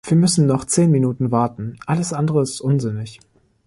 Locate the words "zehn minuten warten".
0.65-1.77